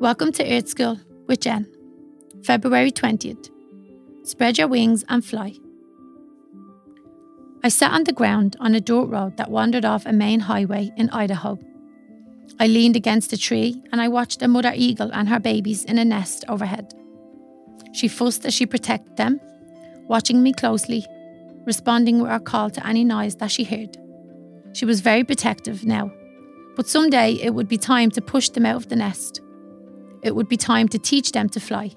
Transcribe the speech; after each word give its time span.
Welcome 0.00 0.32
to 0.32 0.50
Earth 0.50 0.66
School 0.66 0.98
with 1.26 1.40
Jen. 1.40 1.70
February 2.42 2.90
20th. 2.90 3.50
Spread 4.22 4.56
your 4.56 4.66
wings 4.66 5.04
and 5.10 5.22
fly. 5.22 5.52
I 7.62 7.68
sat 7.68 7.92
on 7.92 8.04
the 8.04 8.14
ground 8.14 8.56
on 8.60 8.74
a 8.74 8.80
dirt 8.80 9.08
road 9.08 9.36
that 9.36 9.50
wandered 9.50 9.84
off 9.84 10.06
a 10.06 10.14
main 10.14 10.40
highway 10.40 10.90
in 10.96 11.10
Idaho. 11.10 11.58
I 12.58 12.66
leaned 12.66 12.96
against 12.96 13.34
a 13.34 13.36
tree 13.36 13.82
and 13.92 14.00
I 14.00 14.08
watched 14.08 14.40
a 14.40 14.48
mother 14.48 14.72
eagle 14.74 15.10
and 15.12 15.28
her 15.28 15.38
babies 15.38 15.84
in 15.84 15.98
a 15.98 16.04
nest 16.06 16.46
overhead. 16.48 16.94
She 17.92 18.08
fussed 18.08 18.46
as 18.46 18.54
she 18.54 18.64
protected 18.64 19.18
them, 19.18 19.38
watching 20.08 20.42
me 20.42 20.54
closely, 20.54 21.04
responding 21.66 22.22
with 22.22 22.30
her 22.30 22.40
call 22.40 22.70
to 22.70 22.86
any 22.86 23.04
noise 23.04 23.36
that 23.36 23.50
she 23.50 23.64
heard. 23.64 23.98
She 24.72 24.86
was 24.86 25.02
very 25.02 25.24
protective 25.24 25.84
now, 25.84 26.10
but 26.74 26.88
someday 26.88 27.34
it 27.34 27.50
would 27.50 27.68
be 27.68 27.76
time 27.76 28.10
to 28.12 28.22
push 28.22 28.48
them 28.48 28.64
out 28.64 28.76
of 28.76 28.88
the 28.88 28.96
nest 28.96 29.42
it 30.22 30.34
would 30.34 30.48
be 30.48 30.56
time 30.56 30.88
to 30.88 30.98
teach 30.98 31.32
them 31.32 31.48
to 31.50 31.60
fly. 31.60 31.90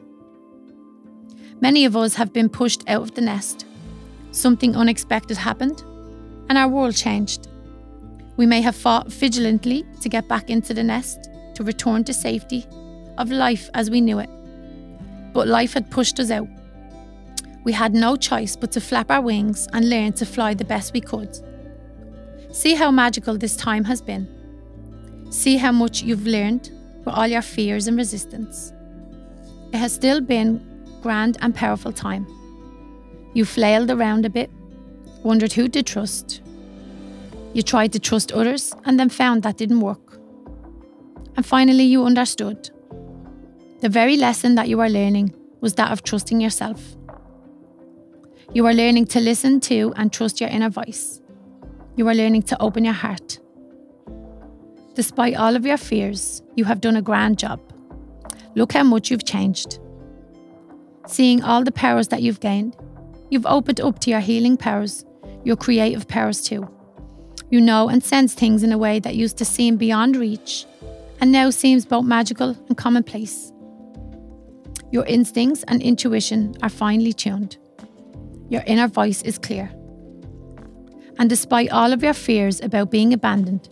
Many 1.62 1.86
of 1.86 1.96
us 1.96 2.16
have 2.16 2.34
been 2.34 2.50
pushed 2.50 2.84
out 2.90 3.02
of 3.02 3.16
the 3.16 3.22
nest. 3.22 3.66
Something 4.32 4.76
unexpected 4.76 5.38
happened, 5.38 5.82
and 6.50 6.58
our 6.58 6.68
world 6.68 6.96
changed. 6.96 7.48
We 8.36 8.46
may 8.46 8.62
have 8.62 8.76
fought 8.76 9.08
vigilantly 9.08 9.86
to 10.02 10.10
get 10.10 10.28
back 10.28 10.50
into 10.50 10.74
the 10.74 10.84
nest, 10.84 11.30
to 11.56 11.64
return 11.64 12.04
to 12.06 12.14
safety, 12.14 12.66
of 13.18 13.32
life 13.32 13.70
as 13.74 13.90
we 13.90 14.02
knew 14.02 14.20
it. 14.20 14.30
But 15.34 15.48
life 15.48 15.74
had 15.74 15.92
pushed 15.92 16.20
us 16.20 16.32
out. 16.32 16.48
We 17.64 17.72
had 17.72 17.94
no 17.94 18.16
choice 18.16 18.56
but 18.56 18.72
to 18.74 18.82
flap 18.82 19.10
our 19.10 19.22
wings 19.22 19.68
and 19.72 19.90
learn 19.90 20.14
to 20.14 20.26
fly 20.26 20.54
the 20.54 20.66
best 20.66 20.94
we 20.94 21.02
could. 21.02 21.38
See 22.52 22.76
how 22.76 22.92
magical 22.92 23.38
this 23.38 23.56
time 23.56 23.84
has 23.86 24.02
been. 24.02 24.28
See 25.30 25.58
how 25.58 25.72
much 25.72 26.02
you've 26.02 26.28
learned 26.28 26.72
for 27.04 27.12
all 27.12 27.28
your 27.28 27.42
fears 27.42 27.88
and 27.88 27.98
resistance. 27.98 28.74
It 29.74 29.78
has 29.78 29.94
still 29.94 30.22
been 30.22 30.62
grand 31.02 31.38
and 31.42 31.54
powerful 31.54 31.92
time. 31.92 32.26
You 33.34 33.46
flailed 33.46 33.92
around 33.92 34.26
a 34.26 34.30
bit, 34.30 34.50
wondered 35.24 35.54
who 35.54 35.68
to 35.70 35.84
trust. 35.84 36.42
You 37.54 37.62
tried 37.62 37.94
to 37.94 38.00
trust 38.00 38.32
others 38.32 38.74
and 38.86 39.00
then 39.00 39.10
found 39.10 39.44
that 39.44 39.58
didn't 39.58 39.82
work. 39.82 40.20
And 41.36 41.46
finally, 41.46 41.84
you 41.84 42.06
understood. 42.06 42.70
The 43.82 43.90
very 43.90 44.16
lesson 44.16 44.56
that 44.56 44.70
you 44.70 44.80
are 44.80 44.90
learning 44.90 45.34
was 45.60 45.74
that 45.76 45.92
of 45.92 46.04
trusting 46.04 46.40
yourself. 46.40 46.96
You 48.54 48.66
are 48.68 48.74
learning 48.74 49.08
to 49.08 49.20
listen 49.20 49.60
to 49.62 49.94
and 49.96 50.14
trust 50.14 50.40
your 50.40 50.50
inner 50.50 50.70
voice. 50.70 51.20
You 51.96 52.08
are 52.08 52.16
learning 52.16 52.44
to 52.44 52.62
open 52.62 52.86
your 52.86 52.94
heart 52.94 53.40
Despite 54.96 55.36
all 55.36 55.56
of 55.56 55.66
your 55.66 55.78
fears, 55.78 56.42
you 56.56 56.66
have 56.66 56.82
done 56.82 56.96
a 56.96 57.02
grand 57.02 57.40
job. 57.40 57.60
Look 58.56 58.74
how 58.74 58.84
much 58.84 59.10
you've 59.10 59.26
changed. 59.26 59.80
Seeing 61.08 61.44
all 61.44 61.64
the 61.64 61.72
powers 61.72 62.10
that 62.10 62.22
you've 62.22 62.40
gained, 62.40 62.78
you've 63.30 63.46
opened 63.46 63.82
up 63.82 64.00
to 64.00 64.12
your 64.12 64.20
healing 64.20 64.56
powers, 64.56 65.04
your 65.44 65.56
creative 65.56 66.08
powers 66.08 66.42
too. 66.42 66.70
You 67.50 67.60
know 67.60 67.90
and 67.90 68.04
sense 68.04 68.34
things 68.34 68.64
in 68.64 68.72
a 68.72 68.78
way 68.78 69.00
that 69.00 69.16
used 69.16 69.38
to 69.38 69.46
seem 69.46 69.78
beyond 69.78 70.16
reach 70.16 70.66
and 71.20 71.32
now 71.32 71.50
seems 71.50 71.86
both 71.86 72.06
magical 72.06 72.56
and 72.68 72.78
commonplace. 72.78 73.52
Your 74.92 75.06
instincts 75.06 75.64
and 75.68 75.82
intuition 75.82 76.56
are 76.62 76.70
finely 76.70 77.14
tuned. 77.14 77.58
Your 78.50 78.62
inner 78.68 78.88
voice 78.88 79.24
is 79.24 79.40
clear. 79.40 79.72
And 81.18 81.30
despite 81.30 81.72
all 81.72 81.94
of 81.94 82.04
your 82.04 82.14
fears 82.14 82.62
about 82.62 82.92
being 82.92 83.14
abandoned, 83.14 83.70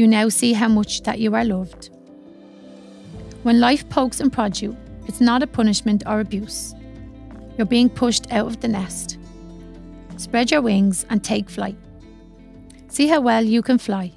you 0.00 0.06
now 0.06 0.30
see 0.30 0.54
how 0.54 0.66
much 0.66 1.02
that 1.02 1.20
you 1.20 1.34
are 1.34 1.44
loved. 1.44 1.90
When 3.42 3.60
life 3.60 3.86
pokes 3.90 4.18
and 4.20 4.32
prods 4.32 4.62
you, 4.62 4.74
it's 5.06 5.20
not 5.20 5.42
a 5.42 5.46
punishment 5.46 6.02
or 6.06 6.20
abuse. 6.20 6.74
You're 7.58 7.66
being 7.66 7.90
pushed 7.90 8.32
out 8.32 8.46
of 8.46 8.60
the 8.60 8.68
nest. 8.68 9.18
Spread 10.16 10.50
your 10.50 10.62
wings 10.62 11.04
and 11.10 11.22
take 11.22 11.50
flight. 11.50 11.76
See 12.88 13.08
how 13.08 13.20
well 13.20 13.44
you 13.44 13.60
can 13.60 13.76
fly. 13.76 14.12